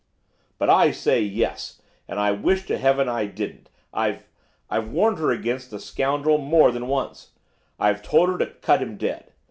[0.57, 1.79] 'But I say yes!
[2.07, 3.69] and I wish to heaven I didn't.
[3.93, 4.21] I
[4.67, 7.33] I've warned her against the scoundrel more than once;
[7.79, 9.31] I I've told her to cut him dead.